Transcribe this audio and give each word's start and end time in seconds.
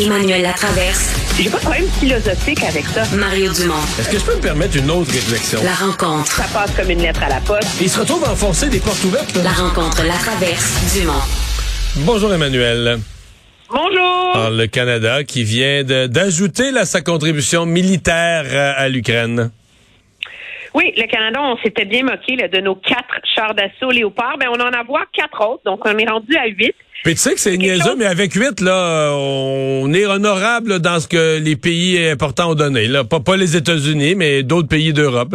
Emmanuel 0.00 0.42
Latraverse. 0.42 1.10
J'ai 1.36 1.50
pas 1.50 1.58
de 1.58 1.62
problème 1.62 1.86
philosophique 2.00 2.62
avec 2.64 2.86
ça. 2.86 3.04
Mario 3.14 3.52
Dumont. 3.52 3.74
Est-ce 3.98 4.08
que 4.08 4.18
je 4.18 4.24
peux 4.24 4.34
me 4.34 4.40
permettre 4.40 4.76
une 4.76 4.90
autre 4.90 5.12
réflexion? 5.12 5.60
La 5.62 5.74
rencontre. 5.74 6.32
Ça 6.32 6.44
passe 6.52 6.70
comme 6.74 6.90
une 6.90 7.02
lettre 7.02 7.22
à 7.22 7.28
la 7.28 7.40
poste. 7.40 7.68
Il 7.80 7.90
se 7.90 7.98
retrouve 8.00 8.24
à 8.24 8.32
enfoncer 8.32 8.68
des 8.68 8.78
portes 8.78 9.04
ouvertes. 9.04 9.36
La 9.44 9.50
rencontre, 9.50 10.02
la 10.04 10.14
traverse, 10.14 10.94
Dumont. 10.94 11.12
Bonjour 11.96 12.32
Emmanuel. 12.32 13.00
Bonjour. 13.68 14.30
Alors, 14.34 14.50
le 14.50 14.66
Canada 14.66 15.22
qui 15.22 15.44
vient 15.44 15.84
d'ajouter 15.84 16.70
là, 16.70 16.86
sa 16.86 17.02
contribution 17.02 17.66
militaire 17.66 18.44
euh, 18.46 18.72
à 18.76 18.88
l'Ukraine. 18.88 19.50
Oui, 20.74 20.92
le 20.96 21.06
Canada, 21.06 21.40
on 21.42 21.56
s'était 21.58 21.84
bien 21.84 22.04
moqué 22.04 22.36
là, 22.36 22.46
de 22.48 22.60
nos 22.60 22.76
quatre 22.76 23.20
chars 23.34 23.54
d'assaut 23.54 23.90
Léopard. 23.90 24.36
Ben, 24.38 24.48
on 24.50 24.60
en 24.60 24.72
a 24.72 24.82
voir 24.84 25.04
quatre 25.12 25.40
autres, 25.46 25.62
donc 25.64 25.80
on 25.84 25.98
est 25.98 26.08
rendu 26.08 26.36
à 26.36 26.46
huit. 26.46 26.74
Puis 27.02 27.14
tu 27.14 27.20
sais 27.20 27.34
que 27.34 27.40
c'est 27.40 27.56
niaiseux, 27.56 27.82
chose- 27.82 27.96
mais 27.98 28.06
avec 28.06 28.32
huit, 28.34 28.60
là, 28.60 29.10
on 29.14 29.92
est 29.92 30.06
honorable 30.06 30.78
dans 30.80 31.00
ce 31.00 31.08
que 31.08 31.38
les 31.42 31.56
pays 31.56 32.08
importants 32.08 32.50
ont 32.50 32.54
donné. 32.54 32.86
Là. 32.86 33.04
Pas, 33.04 33.20
pas 33.20 33.36
les 33.36 33.56
États-Unis, 33.56 34.14
mais 34.14 34.42
d'autres 34.42 34.68
pays 34.68 34.92
d'Europe. 34.92 35.34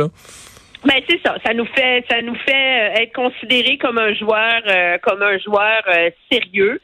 Ben 0.86 1.02
c'est 1.10 1.20
ça, 1.26 1.36
ça 1.44 1.54
nous 1.56 1.66
fait, 1.66 2.06
ça 2.10 2.22
nous 2.22 2.36
fait 2.46 2.52
euh, 2.54 3.02
être 3.02 3.14
considéré 3.14 3.78
comme 3.80 3.98
un 3.98 4.14
joueur, 4.14 4.62
euh, 4.68 4.98
comme 5.02 5.24
un 5.24 5.40
joueur 5.40 5.82
euh, 5.88 6.12
sérieux. 6.32 6.80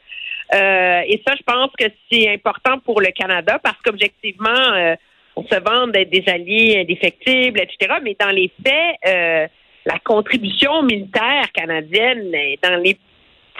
Euh, 0.54 1.00
et 1.06 1.22
ça, 1.26 1.34
je 1.38 1.42
pense 1.46 1.70
que 1.78 1.86
c'est 2.10 2.28
important 2.28 2.80
pour 2.80 3.00
le 3.00 3.08
Canada 3.16 3.60
parce 3.62 3.76
qu'objectivement, 3.84 4.50
euh, 4.74 4.96
on 5.36 5.44
se 5.44 5.60
vend 5.60 5.86
d'être 5.88 6.10
des 6.10 6.24
alliés 6.26 6.80
indéfectibles, 6.80 7.60
etc. 7.60 7.94
Mais 8.02 8.16
dans 8.18 8.30
les 8.30 8.50
faits, 8.64 8.96
euh, 9.06 9.46
la 9.86 9.98
contribution 10.04 10.82
militaire 10.82 11.50
canadienne 11.52 12.34
est 12.34 12.62
dans 12.62 12.76
les, 12.76 12.96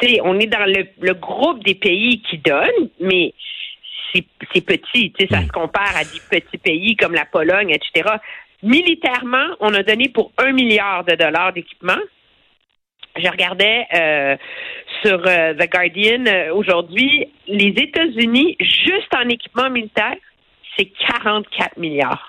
tu 0.01 0.09
sais, 0.09 0.21
on 0.23 0.39
est 0.39 0.47
dans 0.47 0.67
le, 0.67 0.87
le 1.01 1.15
groupe 1.15 1.65
des 1.65 1.75
pays 1.75 2.23
qui 2.23 2.39
donnent, 2.39 2.89
mais 3.01 3.33
c'est 4.53 4.61
petit, 4.61 5.13
ça 5.31 5.43
se 5.43 5.49
compare 5.49 5.97
à 5.97 6.05
des 6.05 6.21
petits 6.31 6.59
pays 6.59 6.97
comme 6.97 7.15
la 7.15 7.25
Pologne, 7.25 7.71
etc. 7.71 8.17
Militairement, 8.63 9.57
on 9.61 9.75
a 9.75 9.83
donné 9.83 10.09
pour 10.09 10.33
un 10.39 10.53
milliard 10.53 11.05
de 11.05 11.15
dollars 11.15 11.53
d'équipement. 11.53 11.99
Je 13.17 13.29
regardais 13.29 13.87
euh, 13.95 14.37
sur 15.03 15.21
euh, 15.27 15.55
The 15.55 15.71
Guardian 15.71 16.25
euh, 16.27 16.55
aujourd'hui, 16.55 17.29
les 17.47 17.75
États-Unis, 17.77 18.57
juste 18.61 19.15
en 19.15 19.29
équipement 19.29 19.69
militaire, 19.69 20.17
c'est 20.77 20.93
44 21.09 21.77
milliards. 21.79 22.29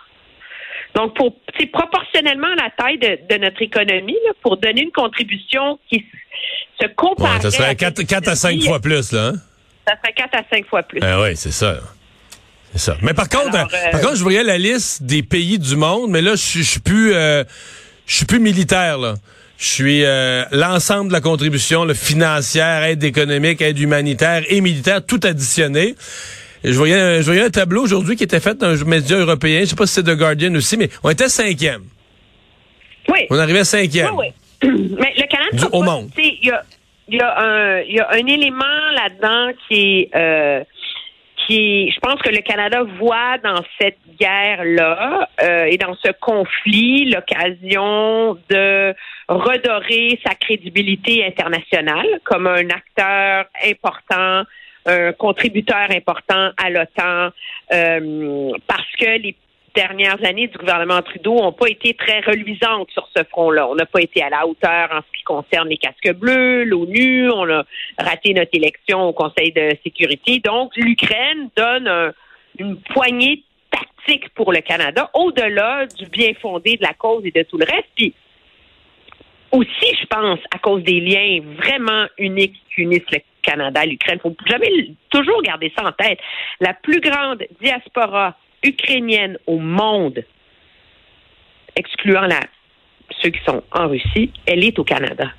Donc, 0.95 1.16
pour 1.16 1.36
c'est 1.59 1.67
proportionnellement 1.67 2.47
à 2.58 2.63
la 2.63 2.69
taille 2.77 2.97
de, 3.00 3.17
de 3.30 3.41
notre 3.41 3.61
économie, 3.61 4.17
là, 4.25 4.31
pour 4.41 4.58
donner 4.58 4.81
une 4.83 4.91
contribution 4.91 5.80
qui 5.89 6.05
se 6.80 6.88
compare. 6.95 7.35
Ouais, 7.35 7.41
ça 7.41 7.52
serait 7.52 7.75
4, 7.75 8.27
à 8.27 8.35
5 8.35 8.61
fois 8.63 8.80
plus. 8.80 9.11
Là, 9.11 9.27
hein? 9.27 9.33
Ça 9.88 9.95
serait 10.02 10.13
4 10.13 10.35
à 10.35 10.44
5 10.52 10.66
fois 10.67 10.83
plus. 10.83 11.00
Ah 11.02 11.22
oui, 11.22 11.35
c'est 11.35 11.52
ça. 11.52 11.77
C'est 12.73 12.80
ça. 12.80 12.97
Mais 13.02 13.13
par 13.13 13.30
contre, 13.30 13.55
Alors, 13.55 13.69
euh, 13.73 13.91
par 13.91 14.02
contre, 14.02 14.16
je 14.16 14.23
voyais 14.23 14.44
la 14.44 14.57
liste 14.57 15.03
des 15.03 15.22
pays 15.23 15.59
du 15.59 15.75
monde, 15.75 16.09
mais 16.12 16.22
là, 16.22 16.31
je 16.31 16.38
suis- 16.41 16.63
je 16.63 16.69
suis 16.72 16.79
plus, 16.79 17.13
euh, 17.13 17.44
je 18.06 18.16
suis 18.16 18.25
plus 18.25 18.39
militaire 18.39 18.97
là. 18.97 19.16
Je 19.57 19.66
suis 19.66 20.03
euh, 20.03 20.44
l'ensemble 20.51 21.09
de 21.09 21.13
la 21.13 21.22
contribution 21.22 21.85
le 21.85 21.94
financière, 21.94 22.84
aide 22.84 23.03
économique, 23.03 23.62
aide 23.62 23.79
humanitaire 23.79 24.44
et 24.50 24.59
militaire, 24.62 25.06
tout 25.06 25.19
additionné. 25.23 25.95
Je 26.63 26.78
voyais, 26.78 26.96
un- 27.00 27.18
je 27.22 27.25
voyais 27.25 27.44
un 27.44 27.50
tableau 27.50 27.84
aujourd'hui 27.84 28.16
qui 28.16 28.24
était 28.24 28.40
fait 28.40 28.57
dans 28.57 28.81
un 28.81 28.85
média 28.85 29.18
européen. 29.18 29.62
Je 29.62 29.66
sais 29.66 29.75
pas 29.75 29.85
si 29.85 29.94
c'est 29.96 30.03
The 30.03 30.16
Guardian 30.18 30.53
aussi, 30.56 30.78
mais 30.78 30.90
on 31.03 31.09
était 31.09 31.29
cinquième. 31.29 31.84
Oui. 33.09 33.19
On 33.29 33.38
arrivait 33.38 33.63
cinquième. 33.66 34.16
Oui, 34.16 34.28
oui. 34.63 34.69
Mais 35.00 35.13
le 35.18 35.28
Canada, 35.28 35.68
au 35.74 35.84
monde. 35.84 36.09
tu 36.16 36.24
sais, 36.24 36.38
Il 36.41 36.47
y 36.47 36.51
a, 36.51 36.63
y, 37.09 37.19
a 37.19 37.84
y 37.84 38.00
a 38.00 38.09
un 38.12 38.25
élément 38.28 38.63
là-dedans 38.96 39.51
qui 39.68 40.00
est, 40.03 40.09
euh, 40.16 40.63
qui 41.46 41.91
je 41.91 42.00
pense 42.00 42.22
que 42.22 42.29
le 42.29 42.40
Canada 42.41 42.84
voit 42.97 43.38
dans 43.44 43.62
cette 43.81 43.97
guerre-là 44.18 45.28
euh, 45.41 45.66
et 45.66 45.75
dans 45.78 45.95
ce 46.01 46.12
conflit 46.22 47.12
l'occasion 47.12 48.38
de 48.50 48.94
redorer 49.28 50.18
sa 50.25 50.34
crédibilité 50.35 51.25
internationale 51.25 52.07
comme 52.24 52.47
un 52.47 52.69
acteur 52.69 53.45
important, 53.68 54.44
un 54.85 55.13
contributeur 55.13 55.88
important 55.91 56.51
à 56.57 56.69
l'OTAN, 56.69 57.29
euh, 57.71 58.51
parce 58.67 58.91
que 58.99 59.17
les 59.19 59.35
dernières 59.75 60.23
années 60.23 60.47
du 60.47 60.57
gouvernement 60.57 61.01
Trudeau 61.01 61.35
n'ont 61.41 61.51
pas 61.51 61.67
été 61.67 61.95
très 61.95 62.19
reluisantes 62.19 62.91
sur 62.91 63.07
ce 63.16 63.23
front-là. 63.23 63.67
On 63.67 63.75
n'a 63.75 63.88
pas 63.88 64.01
été 64.01 64.21
à 64.21 64.29
la 64.29 64.45
hauteur 64.45 64.89
en 64.91 64.99
ce 64.99 65.17
qui 65.17 65.23
concerne 65.23 65.67
les 65.69 65.77
casques 65.77 66.13
bleus, 66.13 66.63
l'ONU, 66.63 67.31
on 67.31 67.49
a 67.49 67.63
raté 67.97 68.33
notre 68.35 68.51
élection 68.53 69.01
au 69.03 69.13
Conseil 69.13 69.51
de 69.51 69.71
sécurité. 69.83 70.39
Donc, 70.39 70.75
l'Ukraine 70.75 71.50
donne 71.55 71.88
un- 71.88 72.13
une 72.59 72.77
poignée 72.81 73.41
tactique 73.71 74.29
pour 74.35 74.51
le 74.51 74.59
Canada, 74.61 75.09
au-delà 75.15 75.88
du 75.88 76.05
bien 76.05 76.33
fondé 76.39 76.77
de 76.77 76.83
la 76.83 76.94
cause 76.94 77.25
et 77.25 77.31
de 77.31 77.41
tout 77.41 77.57
le 77.57 77.65
reste. 77.65 78.13
Aussi, 79.53 79.96
je 80.02 80.06
pense, 80.08 80.40
à 80.53 80.58
cause 80.58 80.84
des 80.84 81.00
liens 81.00 81.40
vraiment 81.58 82.08
uniques 82.18 82.56
qui 82.74 82.81
unissent 82.81 83.12
le 83.12 83.19
Canada 83.41 83.81
à 83.81 83.86
l'Ukraine. 83.86 84.19
Il 84.19 84.22
faut 84.22 84.36
jamais 84.47 84.91
toujours 85.09 85.41
garder 85.44 85.72
ça 85.78 85.86
en 85.86 85.91
tête. 85.91 86.19
La 86.59 86.74
plus 86.74 87.00
grande 87.00 87.44
diaspora 87.62 88.36
ukrainienne 88.63 89.38
au 89.46 89.59
monde, 89.59 90.24
excluant 91.75 92.28
ceux 93.22 93.30
qui 93.30 93.44
sont 93.46 93.63
en 93.72 93.88
Russie, 93.88 94.31
elle 94.46 94.63
est 94.66 94.78
au 94.80 94.84
Canada. 94.84 95.31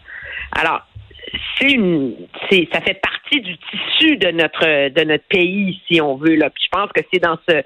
Alors, 0.53 0.83
une, 1.61 2.15
ça 2.73 2.81
fait 2.81 3.01
partie 3.01 3.41
du 3.41 3.57
tissu 3.57 4.17
de 4.17 4.31
notre, 4.31 4.89
de 4.91 5.05
notre 5.05 5.25
pays, 5.25 5.81
si 5.89 6.01
on 6.01 6.17
veut. 6.17 6.37
Là. 6.37 6.51
Puis 6.51 6.65
je 6.65 6.69
pense 6.71 6.91
que 6.93 7.01
c'est 7.13 7.21
dans 7.21 7.39
ce, 7.49 7.63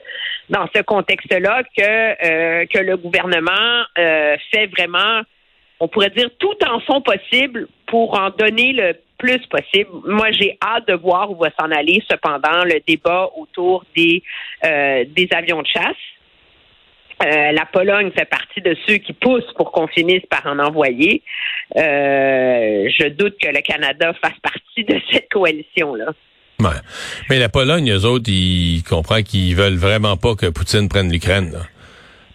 dans 0.48 0.68
ce 0.74 0.82
contexte-là 0.82 1.62
que, 1.76 1.82
euh, 1.82 2.66
que 2.66 2.78
le 2.78 2.96
gouvernement 2.96 3.84
euh, 3.98 4.36
fait 4.50 4.66
vraiment 4.66 5.22
on 5.80 5.88
pourrait 5.88 6.10
dire 6.10 6.30
tout 6.38 6.56
en 6.66 6.80
son 6.80 7.00
possible 7.00 7.68
pour 7.86 8.18
en 8.18 8.30
donner 8.30 8.72
le 8.72 8.94
plus 9.18 9.40
possible. 9.48 9.90
Moi, 10.06 10.30
j'ai 10.32 10.56
hâte 10.62 10.86
de 10.88 10.94
voir 10.94 11.30
où 11.30 11.36
va 11.36 11.50
s'en 11.58 11.70
aller, 11.70 12.02
cependant, 12.08 12.64
le 12.64 12.80
débat 12.86 13.28
autour 13.36 13.84
des, 13.96 14.22
euh, 14.64 15.04
avions 15.32 15.62
de 15.62 15.66
chasse. 15.66 15.96
Euh, 17.24 17.50
la 17.50 17.66
Pologne 17.66 18.12
fait 18.16 18.26
partie 18.26 18.60
de 18.60 18.76
ceux 18.86 18.98
qui 18.98 19.12
poussent 19.12 19.52
pour 19.56 19.72
qu'on 19.72 19.88
finisse 19.88 20.22
par 20.30 20.46
en 20.46 20.60
envoyer. 20.60 21.22
Euh, 21.76 22.88
je 22.96 23.08
doute 23.08 23.34
que 23.42 23.48
le 23.48 23.60
Canada 23.60 24.12
fasse 24.22 24.38
partie 24.40 24.84
de 24.84 25.00
cette 25.10 25.28
coalition-là. 25.28 26.12
Mais 27.28 27.38
la 27.38 27.48
Pologne, 27.48 27.90
eux 27.90 28.04
autres, 28.04 28.28
ils 28.28 28.82
comprennent 28.88 29.24
qu'ils 29.24 29.54
veulent 29.54 29.76
vraiment 29.76 30.16
pas 30.16 30.34
que 30.34 30.46
Poutine 30.46 30.88
prenne 30.88 31.10
l'Ukraine. 31.10 31.56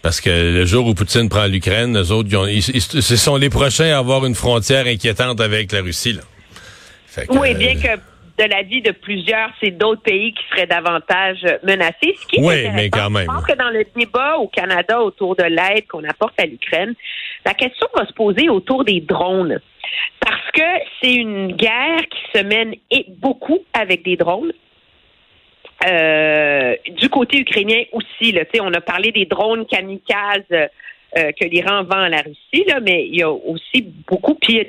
Parce 0.04 0.20
que 0.20 0.30
le 0.30 0.66
jour 0.66 0.86
où 0.86 0.94
Poutine 0.94 1.30
prend 1.30 1.46
l'Ukraine, 1.48 1.98
eux 1.98 2.12
autres, 2.12 2.28
ils 2.30 2.36
ont- 2.38 2.46
ils- 2.46 2.58
ils- 2.76 2.82
ce 3.02 3.16
sont 3.16 3.38
les 3.38 3.50
prochains 3.50 3.96
à 3.96 3.98
avoir 4.00 4.26
une 4.26 4.36
frontière 4.36 4.86
inquiétante 4.86 5.40
avec 5.40 5.72
la 5.72 5.82
Russie. 5.82 6.12
Là. 6.14 6.22
Fait 7.08 7.26
que, 7.26 7.34
Oui, 7.38 7.56
bien 7.56 7.76
que 7.76 7.96
de 8.44 8.50
l'avis 8.50 8.82
de 8.82 8.92
plusieurs, 8.92 9.50
c'est 9.62 9.72
d'autres 9.72 10.02
pays 10.02 10.34
qui 10.34 10.44
seraient 10.52 10.68
davantage 10.68 11.38
menacés. 11.64 12.16
Ce 12.22 12.28
qui 12.28 12.36
est 12.36 12.44
Oui, 12.44 12.68
mais 12.76 12.90
quand 12.90 13.10
même. 13.10 13.24
Je 13.24 13.28
pense 13.28 13.46
que 13.46 13.56
dans 13.58 13.70
le 13.70 13.86
débat 13.96 14.36
au 14.38 14.48
Canada 14.50 15.02
autour 15.02 15.38
de 15.38 15.44
l'aide 15.44 15.88
qu'on 15.88 16.04
apporte 16.04 16.38
à 16.38 16.46
l'Ukraine, 16.48 16.94
la 17.46 17.54
question 17.54 17.88
va 17.96 18.06
se 18.06 18.14
poser 18.14 18.50
autour 18.50 18.84
des 18.84 19.00
drones. 19.00 19.62
Parce 20.20 20.52
que 20.54 20.62
c'est 21.02 21.14
une 21.14 21.54
guerre 21.54 22.02
qui 22.10 22.38
se 22.40 22.44
mène 22.44 22.74
et 22.92 23.06
beaucoup 23.20 23.60
avec 23.74 24.04
des 24.04 24.18
drones. 24.18 24.52
Euh, 25.86 26.76
du 26.90 27.10
côté 27.10 27.40
ukrainien 27.40 27.84
aussi, 27.92 28.32
là, 28.32 28.44
on 28.62 28.74
a 28.74 28.82
parlé 28.82 29.12
des 29.12 29.26
drones 29.26 29.66
kamikazes 29.66 30.44
euh, 30.52 31.32
que 31.40 31.46
l'Iran 31.46 31.84
vend 31.84 32.04
à 32.04 32.10
la 32.10 32.22
Russie, 32.22 32.66
mais 32.82 33.06
il 33.08 33.18
y 33.18 33.24
a 33.24 33.32
aussi 33.32 33.82
beaucoup. 34.08 34.36
Puis 34.36 34.66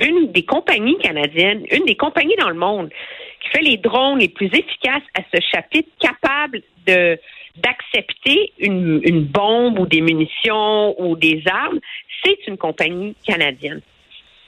une, 0.00 0.32
des 0.32 0.44
compagnies 0.44 0.98
canadiennes, 0.98 1.64
une 1.70 1.84
des 1.84 1.96
compagnies 1.96 2.36
dans 2.38 2.50
le 2.50 2.56
monde 2.56 2.90
qui 3.40 3.48
fait 3.50 3.62
les 3.62 3.76
drones 3.76 4.18
les 4.18 4.28
plus 4.28 4.46
efficaces 4.46 5.02
à 5.14 5.22
ce 5.32 5.40
chapitre, 5.40 5.88
capable 6.00 6.62
d'accepter 7.56 8.52
une, 8.58 9.00
une 9.04 9.24
bombe 9.24 9.78
ou 9.78 9.86
des 9.86 10.00
munitions 10.00 11.00
ou 11.00 11.16
des 11.16 11.42
armes, 11.46 11.80
c'est 12.24 12.46
une 12.46 12.56
compagnie 12.56 13.14
canadienne. 13.26 13.80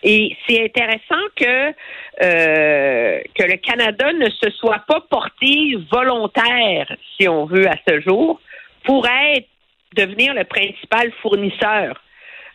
Et 0.08 0.36
c'est 0.46 0.62
intéressant 0.62 1.24
que 1.34 1.74
euh, 2.22 3.20
que 3.34 3.42
le 3.42 3.56
Canada 3.56 4.12
ne 4.12 4.30
se 4.30 4.50
soit 4.50 4.84
pas 4.86 5.00
porté 5.00 5.76
volontaire, 5.90 6.96
si 7.16 7.28
on 7.28 7.44
veut, 7.44 7.66
à 7.68 7.74
ce 7.88 8.00
jour, 8.00 8.40
pour 8.84 9.04
être 9.08 9.48
devenir 9.96 10.32
le 10.32 10.44
principal 10.44 11.10
fournisseur 11.20 12.00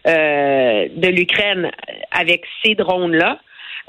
euh, 0.08 0.88
de 0.96 1.08
l'Ukraine 1.10 1.70
avec 2.12 2.46
ces 2.64 2.74
drones-là. 2.74 3.40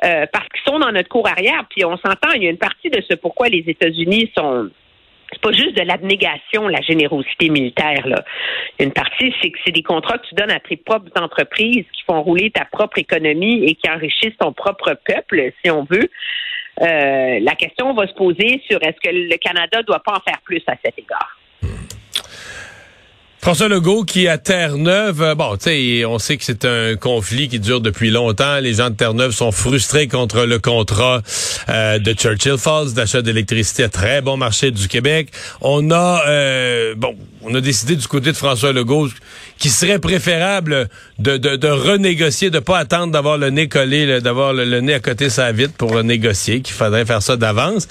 Euh, 0.04 0.26
parce 0.32 0.48
qu'ils 0.48 0.72
sont 0.72 0.80
dans 0.80 0.90
notre 0.90 1.08
cour 1.08 1.28
arrière, 1.28 1.64
puis 1.70 1.84
on 1.84 1.96
s'entend, 1.96 2.32
il 2.34 2.42
y 2.42 2.48
a 2.48 2.50
une 2.50 2.58
partie 2.58 2.90
de 2.90 3.00
ce 3.08 3.14
pourquoi 3.14 3.48
les 3.48 3.62
États-Unis 3.68 4.32
sont 4.36 4.68
c'est 5.32 5.40
pas 5.40 5.52
juste 5.52 5.76
de 5.76 5.82
l'abnégation, 5.82 6.68
la 6.68 6.80
générosité 6.80 7.48
militaire. 7.48 8.06
Là. 8.06 8.24
Une 8.78 8.92
partie, 8.92 9.34
c'est 9.40 9.50
que 9.50 9.58
c'est 9.64 9.72
des 9.72 9.82
contrats 9.82 10.18
que 10.18 10.26
tu 10.26 10.34
donnes 10.34 10.50
à 10.50 10.60
tes 10.60 10.76
propres 10.76 11.10
entreprises 11.20 11.84
qui 11.92 12.02
font 12.06 12.22
rouler 12.22 12.50
ta 12.50 12.64
propre 12.66 12.98
économie 12.98 13.64
et 13.64 13.74
qui 13.74 13.90
enrichissent 13.90 14.36
ton 14.38 14.52
propre 14.52 14.96
peuple, 15.06 15.52
si 15.64 15.70
on 15.70 15.84
veut. 15.84 16.10
Euh, 16.80 17.38
la 17.40 17.54
question 17.54 17.92
va 17.94 18.06
se 18.06 18.14
poser 18.14 18.62
sur 18.68 18.82
est-ce 18.82 19.00
que 19.02 19.14
le 19.14 19.36
Canada 19.36 19.82
doit 19.82 20.00
pas 20.00 20.12
en 20.12 20.20
faire 20.20 20.40
plus 20.44 20.62
à 20.66 20.74
cet 20.84 20.98
égard? 20.98 21.38
François 23.44 23.66
Legault 23.66 24.04
qui 24.04 24.28
à 24.28 24.38
Terre-Neuve, 24.38 25.20
euh, 25.20 25.34
bon, 25.34 25.56
tu 25.56 25.64
sais, 25.64 26.04
on 26.04 26.20
sait 26.20 26.36
que 26.36 26.44
c'est 26.44 26.64
un 26.64 26.94
conflit 26.94 27.48
qui 27.48 27.58
dure 27.58 27.80
depuis 27.80 28.12
longtemps. 28.12 28.60
Les 28.60 28.74
gens 28.74 28.88
de 28.88 28.94
Terre-Neuve 28.94 29.32
sont 29.32 29.50
frustrés 29.50 30.06
contre 30.06 30.44
le 30.44 30.60
contrat 30.60 31.22
euh, 31.68 31.98
de 31.98 32.12
Churchill 32.12 32.56
Falls 32.56 32.92
d'achat 32.94 33.20
d'électricité 33.20 33.82
à 33.82 33.88
très 33.88 34.20
bon 34.20 34.36
marché 34.36 34.70
du 34.70 34.86
Québec. 34.86 35.30
On 35.60 35.90
a, 35.90 36.22
euh, 36.28 36.94
bon, 36.96 37.16
on 37.42 37.52
a 37.56 37.60
décidé 37.60 37.96
du 37.96 38.06
côté 38.06 38.30
de 38.30 38.36
François 38.36 38.72
Legault 38.72 39.08
qu'il 39.62 39.70
serait 39.70 40.00
préférable 40.00 40.88
de, 41.20 41.36
de, 41.36 41.54
de, 41.54 41.68
renégocier, 41.68 42.50
de 42.50 42.58
pas 42.58 42.78
attendre 42.78 43.12
d'avoir 43.12 43.38
le 43.38 43.50
nez 43.50 43.68
collé, 43.68 44.20
d'avoir 44.20 44.52
le, 44.52 44.80
nez 44.80 44.94
à 44.94 44.98
côté 44.98 45.30
sa 45.30 45.52
vite 45.52 45.76
pour 45.76 46.02
négocier, 46.02 46.62
qu'il 46.62 46.74
faudrait 46.74 47.06
faire 47.06 47.22
ça 47.22 47.36
d'avance. 47.36 47.86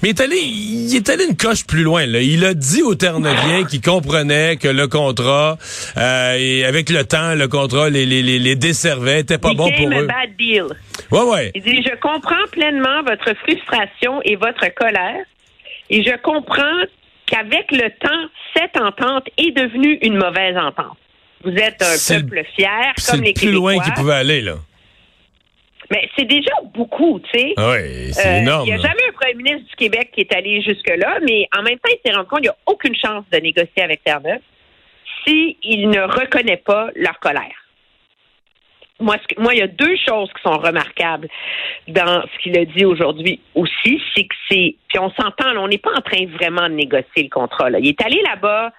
Mais 0.00 0.10
il 0.10 0.12
est 0.12 0.20
allé, 0.20 0.36
il 0.36 0.94
est 0.94 1.08
allé 1.08 1.24
une 1.24 1.36
coche 1.36 1.66
plus 1.66 1.82
loin. 1.82 2.06
Là. 2.06 2.20
Il 2.20 2.44
a 2.44 2.54
dit 2.54 2.82
aux 2.84 2.94
Terre-Neuviens 2.94 3.64
qu'il 3.64 3.80
comprenait 3.80 4.56
que 4.56 4.68
le 4.68 4.86
contrat, 4.86 5.58
euh, 5.96 6.36
et 6.38 6.64
avec 6.64 6.90
le 6.90 7.02
temps, 7.02 7.34
le 7.34 7.48
contrat 7.48 7.90
les, 7.90 8.06
les, 8.06 8.22
les, 8.22 8.38
les 8.38 8.54
desservait, 8.54 9.18
était 9.18 9.38
pas 9.38 9.52
bon 9.52 9.68
pour 9.68 9.88
eux. 9.88 10.06
Bad 10.06 10.36
deal. 10.38 10.66
Ouais, 11.10 11.22
ouais. 11.22 11.50
Il 11.56 11.62
dit, 11.62 11.82
je 11.82 11.96
comprends 11.96 12.46
pleinement 12.52 13.02
votre 13.02 13.36
frustration 13.40 14.22
et 14.22 14.36
votre 14.36 14.72
colère, 14.76 15.24
et 15.90 16.04
je 16.04 16.16
comprends 16.22 16.86
qu'avec 17.26 17.72
le 17.72 17.90
temps, 17.98 18.28
cette 18.56 18.80
entente 18.80 19.24
est 19.38 19.50
devenue 19.50 19.98
une 20.02 20.18
mauvaise 20.18 20.56
entente. 20.56 20.96
Vous 21.46 21.56
êtes 21.56 21.80
un 21.80 22.20
peuple 22.20 22.42
fier, 22.56 22.92
comme 23.08 23.22
les 23.22 23.32
plus 23.32 23.52
loin 23.52 23.78
qu'il 23.78 23.92
pouvait 23.92 24.14
aller, 24.14 24.40
là. 24.40 24.56
Mais 25.92 26.08
c'est 26.18 26.24
déjà 26.24 26.50
beaucoup, 26.74 27.20
tu 27.20 27.38
sais. 27.38 27.54
Ah 27.56 27.70
oui, 27.70 28.12
c'est 28.12 28.26
euh, 28.26 28.40
énorme. 28.40 28.66
Il 28.66 28.74
n'y 28.74 28.80
a 28.80 28.82
jamais 28.82 29.02
un 29.08 29.12
premier 29.12 29.34
ministre 29.34 29.68
du 29.68 29.76
Québec 29.76 30.10
qui 30.12 30.22
est 30.22 30.34
allé 30.34 30.60
jusque-là, 30.60 31.20
mais 31.22 31.46
en 31.56 31.62
même 31.62 31.78
temps, 31.78 31.92
il 31.92 32.00
s'est 32.04 32.16
rendu 32.16 32.28
compte 32.28 32.40
qu'il 32.40 32.50
n'y 32.50 32.56
a 32.56 32.56
aucune 32.66 32.96
chance 32.96 33.24
de 33.30 33.38
négocier 33.38 33.82
avec 33.82 34.02
Terre-Neuve 34.02 34.40
s'il 35.24 35.88
ne 35.88 36.00
reconnaît 36.00 36.56
pas 36.56 36.88
leur 36.96 37.20
colère. 37.20 37.54
Moi, 38.98 39.16
moi, 39.38 39.54
il 39.54 39.60
y 39.60 39.62
a 39.62 39.68
deux 39.68 39.94
choses 40.08 40.30
qui 40.32 40.42
sont 40.42 40.58
remarquables 40.58 41.28
dans 41.86 42.22
ce 42.22 42.42
qu'il 42.42 42.58
a 42.58 42.64
dit 42.64 42.84
aujourd'hui 42.84 43.40
aussi, 43.54 44.02
c'est 44.16 44.24
que 44.24 44.34
c'est, 44.50 44.74
puis 44.88 44.98
on 44.98 45.10
s'entend, 45.10 45.56
on 45.58 45.68
n'est 45.68 45.78
pas 45.78 45.92
en 45.96 46.00
train 46.00 46.26
vraiment 46.26 46.68
de 46.68 46.74
négocier 46.74 47.22
le 47.22 47.28
contrat. 47.28 47.70
Là. 47.70 47.78
Il 47.78 47.88
est 47.88 48.02
allé 48.02 48.20
là-bas 48.22 48.72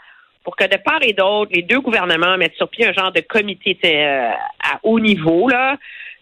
pour 0.47 0.55
que 0.55 0.63
de 0.63 0.77
part 0.77 0.99
et 1.01 1.11
d'autre, 1.11 1.51
les 1.53 1.63
deux 1.63 1.81
gouvernements 1.81 2.37
mettent 2.37 2.55
sur 2.55 2.69
pied 2.69 2.85
un 2.87 2.93
genre 2.93 3.11
de 3.11 3.19
comité 3.19 3.77
euh, 3.83 4.29
à 4.63 4.79
haut 4.81 4.97
niveau, 4.97 5.49
là, 5.49 5.75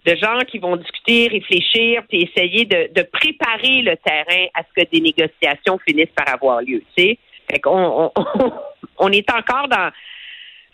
de 0.04 0.16
gens 0.16 0.39
qui 0.48 0.57
vont 0.57 0.77
discuter, 0.77 1.27
réfléchir, 1.27 2.01
puis 2.10 2.24
essayer 2.24 2.66
de, 2.66 3.04
préparer 3.04 3.83
le 3.83 3.95
terrain 3.98 4.48
à 4.56 4.63
ce 4.63 4.81
que 4.81 4.89
des 4.89 5.00
négociations 5.00 5.77
finissent 5.88 6.16
par 6.16 6.27
avoir 6.33 6.63
lieu. 6.63 6.81
Tu 6.98 7.19
fait 7.48 7.62
on, 7.68 8.12
on, 8.16 8.51
on 8.98 9.12
est 9.12 9.30
encore 9.30 9.68
dans 9.68 9.92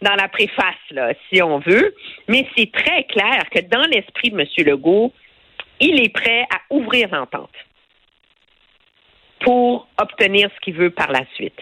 dans 0.01 0.15
la 0.15 0.29
préface, 0.29 0.87
là, 0.91 1.11
si 1.27 1.41
on 1.41 1.59
veut, 1.59 1.93
mais 2.29 2.47
c'est 2.55 2.71
très 2.71 3.03
clair 3.03 3.43
que 3.51 3.59
dans 3.59 3.83
l'esprit 3.83 4.29
de 4.29 4.39
M. 4.39 4.47
Legault, 4.65 5.11
il 5.81 6.01
est 6.01 6.13
prêt 6.13 6.43
à 6.43 6.73
ouvrir 6.73 7.09
l'entente 7.11 7.51
pour 9.41 9.87
obtenir 9.99 10.49
ce 10.55 10.59
qu'il 10.61 10.75
veut 10.75 10.91
par 10.91 11.11
la 11.11 11.21
suite. 11.35 11.59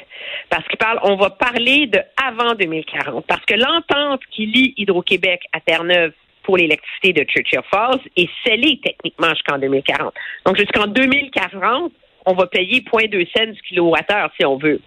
Parce 0.49 0.67
qu'il 0.67 0.77
parle, 0.77 0.99
on 1.03 1.15
va 1.15 1.29
parler 1.29 1.87
de 1.87 1.99
avant 2.21 2.53
2040, 2.55 3.25
parce 3.25 3.43
que 3.45 3.55
l'entente 3.55 4.21
qui 4.31 4.45
lie 4.45 4.73
Hydro-Québec 4.77 5.41
à 5.53 5.59
Terre-Neuve 5.61 6.13
pour 6.43 6.57
l'électricité 6.57 7.13
de 7.13 7.23
Churchill 7.23 7.61
Falls 7.69 7.99
est 8.15 8.29
scellée 8.43 8.79
techniquement 8.83 9.29
jusqu'en 9.29 9.57
2040. 9.57 10.13
Donc 10.45 10.57
jusqu'en 10.57 10.87
2040, 10.87 11.91
on 12.25 12.33
va 12.33 12.47
payer 12.47 12.81
0.2 12.81 13.27
cents 13.35 13.51
du 13.51 13.61
kilowattheure 13.61 14.29
si 14.37 14.45
on 14.45 14.57
veut. 14.57 14.81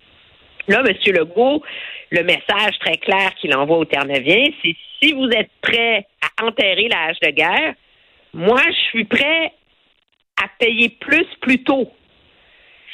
Là, 0.69 0.83
M. 0.87 0.95
Legault, 1.07 1.63
le 2.11 2.23
message 2.23 2.79
très 2.79 2.97
clair 2.99 3.35
qu'il 3.41 3.55
envoie 3.55 3.79
aux 3.79 3.85
Terre-Neuviens, 3.85 4.51
c'est 4.63 4.77
si 5.03 5.13
vous 5.13 5.29
êtes 5.29 5.51
prêts 5.61 6.07
à 6.21 6.45
enterrer 6.45 6.89
l'âge 6.89 7.19
de 7.21 7.31
guerre, 7.31 7.75
moi, 8.35 8.61
je 8.67 8.89
suis 8.91 9.05
prêt 9.05 9.53
à 10.43 10.47
payer 10.59 10.89
plus 11.01 11.27
plus 11.41 11.63
tôt 11.63 11.93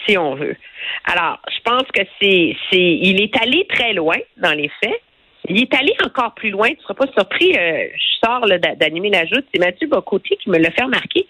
si 0.06 0.17
on 0.17 0.35
veut. 0.35 0.56
Alors, 1.05 1.41
je 1.49 1.61
pense 1.65 1.85
que 1.95 2.03
c'est, 2.21 2.56
c'est, 2.71 2.79
il 2.79 3.21
est 3.21 3.37
allé 3.41 3.67
très 3.69 3.93
loin 3.93 4.17
dans 4.37 4.53
les 4.53 4.71
faits. 4.83 5.00
Il 5.49 5.62
est 5.62 5.75
allé 5.75 5.95
encore 6.05 6.35
plus 6.35 6.50
loin. 6.50 6.69
Tu 6.69 6.77
ne 6.77 6.83
seras 6.83 6.95
pas 6.95 7.12
surpris. 7.12 7.56
Euh, 7.56 7.87
je 7.95 8.27
sors 8.27 8.45
d'animer 8.77 9.11
la 9.11 9.25
joute. 9.25 9.47
C'est 9.53 9.61
Mathieu 9.61 9.89
Bocoté 9.89 10.37
qui 10.37 10.50
me 10.50 10.59
l'a 10.59 10.71
fait 10.71 10.83
remarquer. 10.83 11.27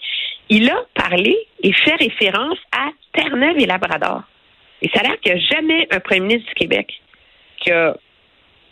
Il 0.48 0.68
a 0.70 0.78
parlé 0.94 1.36
et 1.62 1.72
fait 1.72 1.94
référence 1.94 2.58
à 2.72 2.88
Terre-Neuve 3.12 3.58
et 3.58 3.66
Labrador. 3.66 4.22
Et 4.82 4.88
ça 4.94 5.00
a 5.00 5.02
l'air 5.04 5.20
qu'il 5.20 5.34
n'y 5.34 5.40
a 5.40 5.42
jamais 5.42 5.86
un 5.90 6.00
premier 6.00 6.20
ministre 6.20 6.48
du 6.48 6.54
Québec 6.54 6.92
qui 7.60 7.70
a 7.70 7.96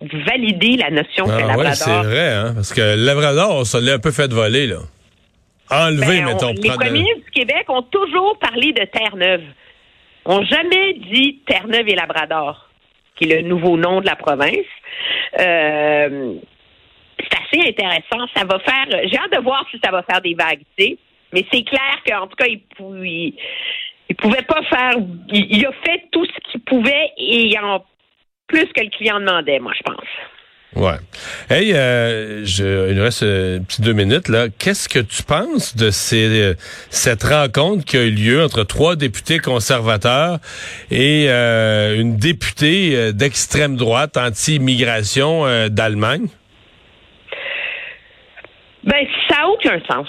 validé 0.01 0.77
la 0.77 0.91
notion 0.91 1.27
ah, 1.29 1.37
que 1.37 1.47
Labrador. 1.47 1.67
Oui, 1.67 1.75
c'est 1.75 2.03
vrai, 2.03 2.33
hein, 2.33 2.53
parce 2.55 2.73
que 2.73 2.97
Labrador, 2.97 3.57
on 3.57 3.65
se 3.65 3.79
l'est 3.79 3.93
un 3.93 3.99
peu 3.99 4.13
fait 4.13 4.33
voler, 4.33 4.67
là. 4.67 4.79
Enlevé, 5.71 6.19
ben, 6.19 6.27
mettons. 6.27 6.53
les 6.53 6.71
premiers 6.71 6.91
ministres 6.91 7.25
du 7.25 7.31
Québec 7.33 7.65
ont 7.69 7.83
toujours 7.83 8.39
parlé 8.39 8.73
de 8.73 8.85
Terre-Neuve 8.85 9.43
ont 10.27 10.45
jamais 10.45 10.95
dit 10.95 11.41
Terre-Neuve 11.47 11.89
et 11.89 11.95
Labrador, 11.95 12.69
qui 13.17 13.25
est 13.25 13.43
le 13.43 13.49
nouveau 13.49 13.77
nom 13.77 14.01
de 14.01 14.07
la 14.07 14.17
province. 14.17 14.67
Euh, 15.39 16.35
c'est 17.19 17.59
assez 17.59 17.69
intéressant. 17.69 18.27
Ça 18.35 18.45
va 18.45 18.59
faire. 18.61 18.87
J'ai 19.05 19.19
hâte 19.19 19.33
de 19.33 19.43
voir 19.43 19.65
si 19.71 19.79
ça 19.83 19.91
va 19.91 20.03
faire 20.03 20.21
des 20.21 20.35
vagues, 20.35 20.63
tu 20.77 20.85
sais. 20.85 20.99
Mais 21.33 21.45
c'est 21.53 21.63
clair 21.63 22.03
qu'en 22.07 22.27
tout 22.27 22.37
cas, 22.37 22.47
il, 22.47 22.61
il, 24.09 24.17
pouvait 24.17 24.43
pas 24.43 24.63
faire. 24.63 24.95
Il, 25.33 25.67
a 25.67 25.73
fait 25.85 26.05
tout 26.13 26.25
ce 26.25 26.51
qu'il 26.51 26.61
pouvait 26.61 27.11
et 27.17 27.59
en 27.59 27.85
plus 28.47 28.67
que 28.73 28.83
le 28.83 28.91
client 28.91 29.19
demandait, 29.19 29.59
moi, 29.59 29.73
je 29.77 29.83
pense. 29.83 30.07
Ouais. 30.77 30.99
Hey, 31.49 31.73
euh, 31.73 32.45
je, 32.45 32.91
il 32.91 32.97
nous 32.97 33.03
reste 33.03 33.23
euh, 33.23 33.61
petit 33.61 33.81
deux 33.81 33.95
minutes 33.95 34.29
là. 34.29 34.49
Qu'est-ce 34.51 34.91
que 34.91 34.99
tu 34.99 35.23
penses 35.23 35.75
de 35.75 35.91
ces, 35.91 36.29
euh, 36.29 36.55
cette 36.91 37.23
rencontre 37.23 37.83
qui 37.87 37.97
a 37.97 38.03
eu 38.03 38.11
lieu 38.11 38.45
entre 38.45 38.63
trois 38.63 38.95
députés 38.95 39.39
conservateurs 39.39 40.39
et 40.91 41.29
euh, 41.31 41.99
une 41.99 42.19
députée 42.19 43.15
d'extrême 43.15 43.77
droite 43.77 44.19
anti-immigration 44.19 45.69
d'Allemagne? 45.69 46.27
Ben, 48.85 49.07
ça 49.31 49.39
n'a 49.39 49.49
aucun 49.49 49.81
sens. 49.91 50.09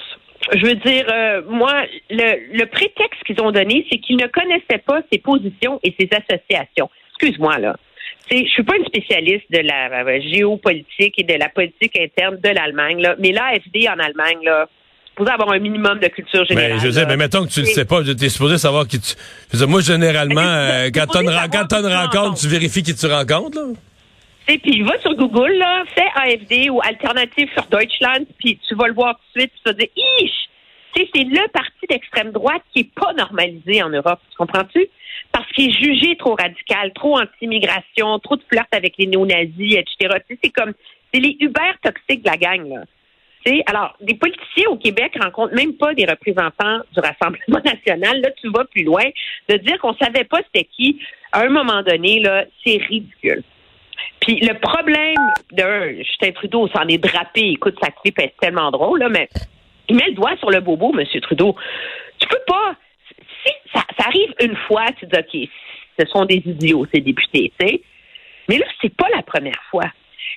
Je 0.53 0.65
veux 0.65 0.75
dire, 0.75 1.05
moi, 1.49 1.83
le, 2.09 2.57
le 2.57 2.65
prétexte 2.65 3.23
qu'ils 3.25 3.39
ont 3.41 3.51
donné, 3.51 3.85
c'est 3.89 3.99
qu'ils 3.99 4.17
ne 4.17 4.27
connaissaient 4.27 4.83
pas 4.85 4.99
ses 5.11 5.19
positions 5.19 5.79
et 5.83 5.95
ses 5.97 6.09
associations. 6.11 6.89
Excuse-moi, 7.13 7.59
là 7.59 7.77
je 8.29 8.49
suis 8.49 8.63
pas 8.63 8.75
une 8.77 8.85
spécialiste 8.85 9.45
de 9.49 9.59
la 9.59 10.03
euh, 10.03 10.21
géopolitique 10.21 11.13
et 11.17 11.23
de 11.23 11.33
la 11.33 11.49
politique 11.49 11.97
interne 11.99 12.37
de 12.37 12.49
l'Allemagne, 12.49 13.01
là, 13.01 13.15
mais 13.19 13.31
l'AFD 13.31 13.87
en 13.87 13.99
Allemagne, 13.99 14.39
là, 14.43 14.67
supposé 15.07 15.31
avoir 15.31 15.51
un 15.51 15.59
minimum 15.59 15.99
de 15.99 16.07
culture 16.07 16.45
générale. 16.45 16.73
Mais 16.73 16.79
je 16.79 16.91
sais, 16.91 17.05
mais 17.05 17.17
mettons 17.17 17.45
que 17.45 17.51
tu 17.51 17.61
le 17.61 17.65
sais 17.67 17.85
pas, 17.85 18.03
tu 18.03 18.11
es 18.11 18.29
supposé 18.29 18.57
savoir 18.57 18.87
qui 18.87 18.99
tu. 18.99 19.15
Je 19.53 19.65
moi, 19.65 19.81
généralement, 19.81 20.41
euh, 20.41 20.89
quand 20.93 21.15
une 21.15 21.29
rencontre, 21.87 22.39
tu 22.39 22.47
vérifies 22.47 22.83
qui 22.83 22.95
tu 22.95 23.05
rencontres, 23.07 23.57
là. 23.57 23.67
Et 24.49 24.57
puis 24.59 24.81
va 24.83 24.97
sur 25.01 25.13
Google, 25.15 25.57
là, 25.57 25.83
fais 25.93 26.07
AFD 26.15 26.69
ou 26.69 26.79
Alternative 26.81 27.49
für 27.53 27.65
Deutschland, 27.69 28.25
puis 28.39 28.57
tu 28.65 28.75
vas 28.75 28.87
le 28.87 28.93
voir 28.93 29.15
tout 29.15 29.21
de 29.35 29.41
suite, 29.41 29.51
tu 29.57 29.63
vas 29.65 29.73
dire, 29.73 29.89
c'est 31.13 31.23
le 31.23 31.47
parti 31.51 31.85
d'extrême 31.89 32.31
droite 32.31 32.61
qui 32.73 32.81
est 32.81 32.93
pas 32.93 33.13
normalisé 33.13 33.83
en 33.83 33.89
Europe. 33.89 34.19
Tu 34.31 34.37
comprends-tu? 34.37 34.87
parce 35.31 35.51
qu'il 35.51 35.69
est 35.69 35.73
jugé 35.73 36.15
trop 36.17 36.35
radical, 36.35 36.91
trop 36.93 37.19
anti-immigration, 37.19 38.19
trop 38.19 38.35
de 38.35 38.43
flirt 38.49 38.67
avec 38.71 38.95
les 38.97 39.07
néo-nazis, 39.07 39.75
etc. 39.75 40.17
c'est 40.43 40.49
comme, 40.49 40.73
c'est 41.13 41.19
les 41.19 41.37
Uber 41.39 41.73
toxiques 41.83 42.23
de 42.23 42.29
la 42.29 42.37
gang, 42.37 42.67
là. 42.67 42.83
alors, 43.67 43.95
des 44.01 44.15
politiciens 44.15 44.69
au 44.69 44.77
Québec 44.77 45.13
rencontrent 45.21 45.55
même 45.55 45.73
pas 45.73 45.93
des 45.93 46.05
représentants 46.05 46.79
du 46.91 46.99
Rassemblement 46.99 47.61
national. 47.65 48.21
Là, 48.21 48.29
tu 48.41 48.49
vas 48.49 48.65
plus 48.65 48.83
loin. 48.83 49.03
De 49.47 49.57
dire 49.57 49.77
qu'on 49.79 49.95
savait 49.95 50.25
pas 50.25 50.39
c'était 50.45 50.67
qui, 50.75 50.99
à 51.31 51.41
un 51.41 51.49
moment 51.49 51.81
donné, 51.83 52.19
là, 52.19 52.45
c'est 52.65 52.77
ridicule. 52.77 53.43
Puis 54.19 54.39
le 54.41 54.59
problème 54.59 55.15
de 55.51 56.03
Justin 56.03 56.31
Trudeau 56.31 56.67
s'en 56.69 56.87
est 56.87 56.97
drapé. 56.97 57.51
Écoute, 57.51 57.77
sa 57.81 57.91
clip 57.91 58.19
est 58.19 58.33
tellement 58.39 58.71
drôle, 58.71 58.99
là, 58.99 59.09
mais 59.09 59.29
il 59.89 59.95
met 59.95 60.07
le 60.07 60.13
doigt 60.13 60.35
sur 60.37 60.49
le 60.49 60.59
bobo, 60.59 60.93
M. 60.97 61.05
Trudeau. 61.21 61.55
Tu 62.19 62.27
peux 62.27 62.41
pas. 62.47 62.75
Si 63.45 63.53
ça, 63.73 63.81
ça 63.97 64.07
arrive 64.07 64.33
une 64.41 64.55
fois, 64.67 64.85
tu 64.99 65.05
dis 65.05 65.17
OK, 65.17 65.49
ce 65.99 66.05
sont 66.07 66.25
des 66.25 66.41
idiots, 66.45 66.85
ces 66.93 67.01
députés, 67.01 67.51
tu 67.59 67.67
sais. 67.67 67.81
Mais 68.49 68.57
là, 68.57 68.65
c'est 68.81 68.95
pas 68.95 69.07
la 69.15 69.23
première 69.23 69.61
fois. 69.69 69.85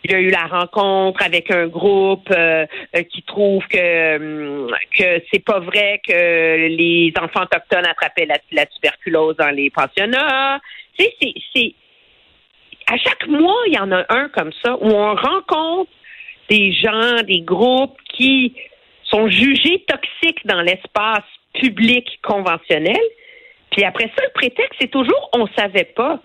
Il 0.04 0.12
y 0.12 0.14
a 0.14 0.20
eu 0.20 0.30
la 0.30 0.46
rencontre 0.46 1.22
avec 1.24 1.50
un 1.50 1.66
groupe 1.66 2.30
euh, 2.30 2.64
euh, 2.96 3.02
qui 3.02 3.22
trouve 3.22 3.62
que 3.66 4.16
hum, 4.16 4.74
que 4.96 5.22
c'est 5.30 5.44
pas 5.44 5.60
vrai 5.60 6.00
que 6.06 6.66
les 6.68 7.12
enfants 7.20 7.42
autochtones 7.42 7.86
attrapaient 7.86 8.26
la, 8.26 8.38
la 8.52 8.66
tuberculose 8.66 9.36
dans 9.36 9.50
les 9.50 9.70
pensionnats. 9.70 10.60
Tu 10.98 11.04
sais, 11.04 11.14
c'est, 11.20 11.34
c'est 11.54 11.74
à 12.90 12.96
chaque 12.96 13.26
mois, 13.28 13.62
il 13.66 13.74
y 13.74 13.78
en 13.78 13.92
a 13.92 14.04
un 14.08 14.28
comme 14.28 14.52
ça 14.64 14.76
où 14.80 14.88
on 14.88 15.14
rencontre 15.14 15.90
des 16.48 16.72
gens, 16.72 17.22
des 17.26 17.42
groupes 17.42 17.96
qui 18.12 18.54
sont 19.10 19.28
jugés 19.28 19.84
toxiques 19.86 20.46
dans 20.46 20.60
l'espace 20.62 21.24
public 21.54 22.06
conventionnel. 22.22 23.00
Puis 23.70 23.84
après 23.84 24.10
ça, 24.16 24.24
le 24.24 24.32
prétexte, 24.34 24.76
c'est 24.80 24.90
toujours 24.90 25.30
on 25.32 25.46
savait 25.56 25.84
pas. 25.84 26.20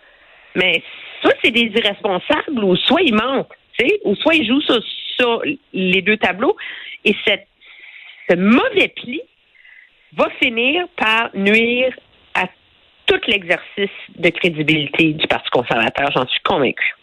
Mais 0.55 0.81
soit 1.21 1.35
c'est 1.43 1.51
des 1.51 1.71
irresponsables 1.75 2.63
ou 2.63 2.75
soit 2.75 3.01
ils 3.01 3.13
mentent, 3.13 3.51
ou 4.03 4.15
soit 4.15 4.35
ils 4.35 4.47
jouent 4.47 4.61
sur, 4.61 4.81
sur 5.17 5.41
les 5.73 6.01
deux 6.01 6.17
tableaux. 6.17 6.55
Et 7.03 7.15
cette, 7.25 7.47
ce 8.29 8.35
mauvais 8.35 8.87
pli 8.87 9.21
va 10.15 10.29
finir 10.41 10.87
par 10.95 11.29
nuire 11.35 11.93
à 12.33 12.47
tout 13.05 13.19
l'exercice 13.27 13.89
de 14.15 14.29
crédibilité 14.29 15.13
du 15.13 15.27
Parti 15.27 15.49
conservateur, 15.49 16.09
j'en 16.15 16.27
suis 16.27 16.39
convaincu. 16.41 16.95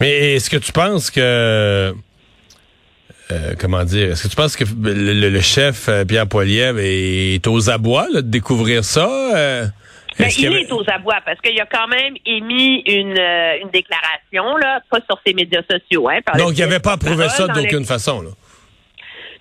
Mais 0.00 0.34
est-ce 0.34 0.50
que 0.50 0.56
tu 0.56 0.72
penses 0.72 1.10
que 1.10 1.92
euh, 3.32 3.54
comment 3.58 3.84
dire, 3.84 4.12
est-ce 4.12 4.24
que 4.24 4.28
tu 4.28 4.36
penses 4.36 4.56
que 4.56 4.64
le, 4.64 4.92
le- 5.12 5.30
le 5.30 5.40
chef 5.40 5.88
euh, 5.88 6.04
Pierre 6.04 6.26
Poilievre 6.26 6.78
est 6.82 7.46
aux 7.46 7.70
abois 7.70 8.06
là, 8.12 8.20
de 8.22 8.28
découvrir 8.28 8.84
ça? 8.84 9.08
Euh, 9.34 9.66
Ben, 10.18 10.28
il 10.38 10.44
est 10.56 10.70
aux 10.72 10.84
abois 10.88 11.20
parce 11.24 11.40
qu'il 11.40 11.58
a 11.60 11.66
quand 11.66 11.88
même 11.88 12.14
émis 12.26 12.82
une, 12.86 13.18
euh, 13.18 13.58
une 13.62 13.70
déclaration, 13.70 14.56
là, 14.58 14.80
pas 14.90 14.98
sur 15.08 15.18
ses 15.26 15.32
médias 15.34 15.62
sociaux. 15.68 16.08
Hein, 16.08 16.20
par 16.24 16.36
Donc, 16.36 16.52
il 16.56 16.60
n'avait 16.60 16.78
pas 16.80 16.92
approuvé 16.92 17.28
ça 17.30 17.46
le- 17.46 17.54
d'aucune 17.54 17.84
façon. 17.84 18.22
Là. 18.22 18.30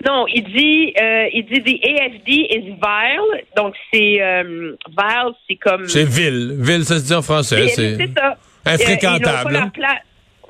Non, 0.05 0.25
il 0.27 0.43
dit, 0.43 0.93
euh, 1.01 1.27
il 1.33 1.45
dit 1.45 1.61
the 1.61 1.79
AFD 1.85 2.29
is 2.49 2.71
vile. 2.71 3.43
Donc 3.55 3.73
c'est 3.93 4.21
euh, 4.21 4.75
vile, 4.89 5.33
c'est 5.47 5.55
comme 5.57 5.87
C'est 5.87 6.03
vil. 6.03 6.55
Vil, 6.59 6.83
ça 6.83 6.97
se 6.99 7.05
dit 7.05 7.13
en 7.13 7.21
français. 7.21 7.67
c'est 7.69 7.97
ça. 8.17 8.37
infréquentable, 8.65 9.55
Euh, 9.55 9.85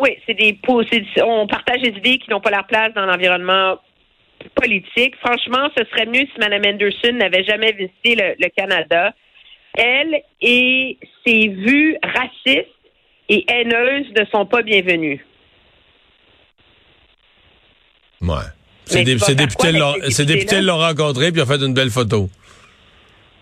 Oui, 0.03 0.17
c'est 0.25 0.33
des 0.33 0.57
on 1.23 1.47
partage 1.47 1.81
des 1.81 1.89
idées 1.97 2.17
qui 2.17 2.29
n'ont 2.29 2.41
pas 2.41 2.51
leur 2.51 2.67
place 2.67 2.93
dans 2.93 3.05
l'environnement 3.05 3.79
politique. 4.55 5.15
Franchement, 5.25 5.69
ce 5.77 5.85
serait 5.85 6.05
mieux 6.07 6.25
si 6.33 6.39
Mme 6.39 6.61
Anderson 6.73 7.13
n'avait 7.13 7.45
jamais 7.45 7.71
visité 7.71 8.15
le, 8.15 8.35
le 8.37 8.49
Canada. 8.49 9.13
Elle 9.75 10.21
et 10.41 10.97
ses 11.25 11.47
vues 11.47 11.95
racistes 12.03 12.67
et 13.29 13.45
haineuses 13.49 14.07
ne 14.19 14.25
sont 14.25 14.45
pas 14.45 14.61
bienvenues. 14.61 15.25
Ouais. 18.21 18.35
Ces 18.85 19.03
dé- 19.05 19.15
députés 19.15 20.61
l'ont- 20.61 20.77
rencontré 20.77 21.31
puis 21.31 21.41
ont 21.41 21.45
fait 21.45 21.61
une 21.63 21.73
belle 21.73 21.89
photo. 21.89 22.29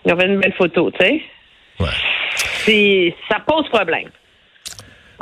Ils 0.05 0.13
ont 0.13 0.17
fait 0.19 0.27
une 0.27 0.39
belle 0.39 0.53
photo, 0.53 0.91
tu 0.91 0.97
sais. 1.05 1.21
Ouais. 1.79 1.87
C'est- 2.65 3.15
Ça 3.29 3.39
pose 3.39 3.67
problème. 3.69 4.09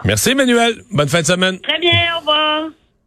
Merci, 0.06 0.32
Emmanuel. 0.32 0.84
Bonne 0.92 1.10
fin 1.10 1.22
de 1.22 1.26
semaine. 1.26 1.60
Très 1.62 1.80
bien, 1.80 1.92
au 2.16 2.20
revoir. 2.20 2.70